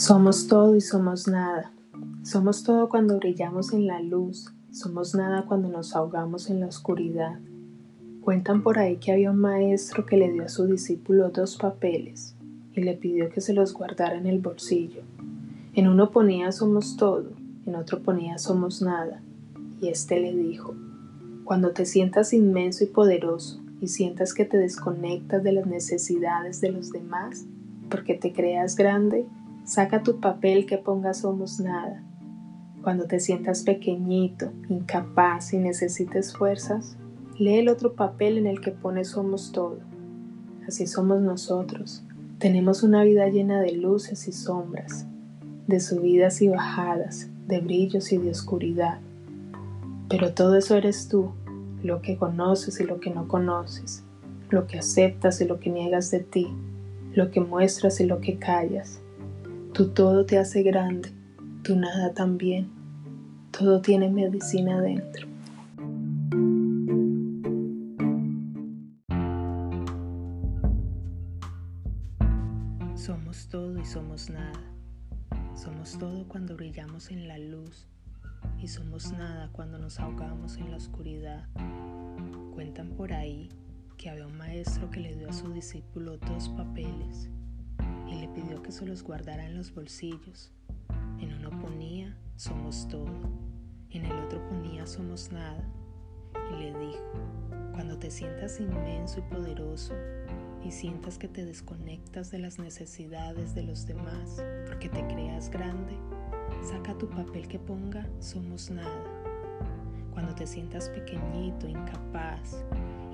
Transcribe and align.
Somos 0.00 0.46
todo 0.48 0.76
y 0.76 0.80
somos 0.80 1.28
nada. 1.28 1.72
Somos 2.22 2.62
todo 2.64 2.88
cuando 2.88 3.18
brillamos 3.18 3.74
en 3.74 3.86
la 3.86 4.00
luz. 4.00 4.50
Somos 4.72 5.14
nada 5.14 5.44
cuando 5.46 5.68
nos 5.68 5.94
ahogamos 5.94 6.48
en 6.48 6.60
la 6.60 6.68
oscuridad. 6.68 7.38
Cuentan 8.22 8.62
por 8.62 8.78
ahí 8.78 8.96
que 8.96 9.12
había 9.12 9.30
un 9.30 9.36
maestro 9.36 10.06
que 10.06 10.16
le 10.16 10.32
dio 10.32 10.44
a 10.44 10.48
su 10.48 10.64
discípulo 10.64 11.28
dos 11.28 11.58
papeles 11.58 12.34
y 12.72 12.80
le 12.80 12.94
pidió 12.94 13.28
que 13.28 13.42
se 13.42 13.52
los 13.52 13.74
guardara 13.74 14.16
en 14.16 14.26
el 14.26 14.38
bolsillo. 14.38 15.02
En 15.74 15.86
uno 15.86 16.10
ponía 16.10 16.50
somos 16.50 16.96
todo, 16.96 17.32
en 17.66 17.74
otro 17.74 18.02
ponía 18.02 18.38
somos 18.38 18.80
nada. 18.80 19.20
Y 19.82 19.88
éste 19.88 20.18
le 20.18 20.34
dijo, 20.34 20.74
cuando 21.44 21.72
te 21.72 21.84
sientas 21.84 22.32
inmenso 22.32 22.84
y 22.84 22.86
poderoso 22.86 23.60
y 23.80 23.88
sientas 23.88 24.34
que 24.34 24.44
te 24.44 24.58
desconectas 24.58 25.42
de 25.42 25.52
las 25.52 25.66
necesidades 25.66 26.60
de 26.60 26.70
los 26.70 26.90
demás, 26.90 27.46
porque 27.88 28.14
te 28.14 28.32
creas 28.32 28.76
grande, 28.76 29.26
Saca 29.70 30.02
tu 30.02 30.18
papel 30.18 30.66
que 30.66 30.78
ponga 30.78 31.14
somos 31.14 31.60
nada. 31.60 32.02
Cuando 32.82 33.04
te 33.04 33.20
sientas 33.20 33.62
pequeñito, 33.62 34.50
incapaz 34.68 35.52
y 35.52 35.58
necesites 35.58 36.36
fuerzas, 36.36 36.96
lee 37.38 37.58
el 37.58 37.68
otro 37.68 37.94
papel 37.94 38.36
en 38.36 38.48
el 38.48 38.60
que 38.60 38.72
pone 38.72 39.04
somos 39.04 39.52
todo. 39.52 39.78
Así 40.66 40.88
somos 40.88 41.20
nosotros. 41.20 42.02
Tenemos 42.38 42.82
una 42.82 43.04
vida 43.04 43.28
llena 43.28 43.60
de 43.60 43.70
luces 43.70 44.26
y 44.26 44.32
sombras, 44.32 45.06
de 45.68 45.78
subidas 45.78 46.42
y 46.42 46.48
bajadas, 46.48 47.28
de 47.46 47.60
brillos 47.60 48.10
y 48.12 48.18
de 48.18 48.30
oscuridad. 48.30 48.98
Pero 50.08 50.34
todo 50.34 50.56
eso 50.56 50.74
eres 50.74 51.06
tú, 51.06 51.30
lo 51.82 52.02
que 52.02 52.16
conoces 52.16 52.80
y 52.80 52.84
lo 52.84 53.00
que 53.00 53.10
no 53.10 53.28
conoces, 53.28 54.04
lo 54.50 54.66
que 54.66 54.78
aceptas 54.78 55.40
y 55.40 55.46
lo 55.46 55.58
que 55.58 55.70
niegas 55.70 56.10
de 56.10 56.20
ti, 56.20 56.48
lo 57.14 57.30
que 57.30 57.40
muestras 57.40 58.00
y 58.00 58.06
lo 58.06 58.20
que 58.20 58.38
callas 58.38 59.00
Tu 59.72 59.88
todo 59.88 60.26
te 60.26 60.38
hace 60.38 60.62
grande, 60.62 61.10
tu 61.62 61.76
nada 61.76 62.12
también. 62.12 62.68
Todo 63.50 63.80
tiene 63.80 64.08
medicina 64.08 64.80
dentro. 64.80 65.26
Somos 72.94 73.48
todo 73.48 73.78
y 73.78 73.84
somos 73.84 74.30
nada. 74.30 74.60
Somos 75.54 75.98
todo 75.98 76.26
cuando 76.28 76.56
brillamos 76.56 77.10
en 77.10 77.26
la 77.26 77.38
luz 77.38 77.86
y 78.62 78.68
somos 78.68 79.12
nada 79.12 79.48
cuando 79.52 79.78
nos 79.78 80.00
ahogamos 80.00 80.58
en 80.58 80.70
la 80.70 80.76
oscuridad. 80.76 81.48
Cuentan 82.54 82.90
por 82.90 83.12
ahí 83.12 83.48
que 83.96 84.10
había 84.10 84.26
un 84.26 84.36
maestro 84.36 84.90
que 84.90 85.00
le 85.00 85.14
dio 85.14 85.30
a 85.30 85.32
su 85.32 85.50
discípulo 85.52 86.18
dos 86.18 86.50
papeles 86.50 87.30
y 88.10 88.16
le 88.16 88.28
pidió 88.28 88.62
que 88.62 88.72
se 88.72 88.84
los 88.84 89.02
guardara 89.02 89.46
en 89.46 89.56
los 89.56 89.74
bolsillos. 89.74 90.52
En 91.20 91.32
uno 91.34 91.50
ponía 91.58 92.16
somos 92.36 92.86
todo, 92.88 93.10
en 93.90 94.04
el 94.04 94.18
otro 94.24 94.46
ponía 94.48 94.86
somos 94.86 95.32
nada. 95.32 95.64
Y 96.52 96.60
le 96.60 96.78
dijo, 96.78 97.12
cuando 97.72 97.98
te 97.98 98.10
sientas 98.10 98.60
inmenso 98.60 99.20
y 99.20 99.22
poderoso 99.34 99.94
y 100.62 100.70
sientas 100.70 101.16
que 101.16 101.28
te 101.28 101.46
desconectas 101.46 102.30
de 102.30 102.38
las 102.38 102.58
necesidades 102.58 103.54
de 103.54 103.62
los 103.62 103.86
demás 103.86 104.42
porque 104.66 104.90
te 104.90 105.06
creas 105.06 105.48
grande, 105.50 105.96
saca 106.62 106.96
tu 106.96 107.08
papel 107.08 107.48
que 107.48 107.58
ponga 107.58 108.08
somos 108.18 108.70
nada. 108.70 109.04
Cuando 110.12 110.34
te 110.34 110.46
sientas 110.46 110.88
pequeñito, 110.88 111.68
incapaz 111.68 112.64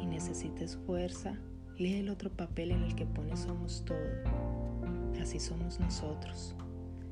y 0.00 0.06
necesites 0.06 0.76
fuerza, 0.86 1.38
lee 1.76 2.00
el 2.00 2.08
otro 2.08 2.30
papel 2.30 2.70
en 2.72 2.82
el 2.82 2.94
que 2.94 3.06
pone 3.06 3.36
somos 3.36 3.84
todo 3.84 4.46
Así 5.26 5.40
somos 5.40 5.80
nosotros. 5.80 6.54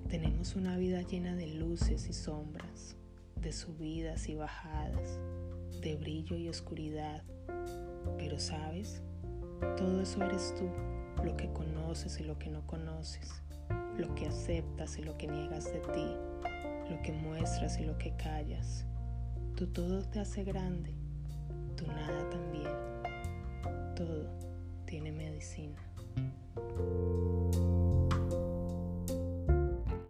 Tenemos 0.08 0.54
una 0.54 0.76
vida 0.76 1.02
llena 1.02 1.34
de 1.34 1.48
luces 1.48 2.08
y 2.08 2.12
sombras, 2.12 2.94
de 3.34 3.50
subidas 3.50 4.28
y 4.28 4.36
bajadas, 4.36 5.18
de 5.80 5.96
brillo 5.96 6.36
y 6.36 6.48
oscuridad. 6.48 7.24
Pero 8.16 8.38
sabes, 8.38 9.02
todo 9.76 10.00
eso 10.00 10.22
eres 10.22 10.54
tú, 10.56 10.70
lo 11.24 11.36
que 11.36 11.52
conoces 11.52 12.20
y 12.20 12.22
lo 12.22 12.38
que 12.38 12.50
no 12.50 12.64
conoces, 12.68 13.42
lo 13.98 14.14
que 14.14 14.26
aceptas 14.26 14.98
y 14.98 15.02
lo 15.02 15.16
que 15.16 15.26
niegas 15.26 15.72
de 15.72 15.80
ti, 15.80 16.16
lo 16.90 17.00
que 17.02 17.12
muestras 17.12 17.78
y 17.78 17.84
lo 17.84 17.96
que 17.98 18.14
callas. 18.16 18.84
Tu 19.56 19.66
todo 19.68 20.02
te 20.02 20.20
hace 20.20 20.42
grande, 20.44 20.94
tu 21.76 21.86
nada 21.86 22.28
también. 22.30 22.70
Todo 23.94 24.28
tiene 24.84 25.12
medicina. 25.12 25.93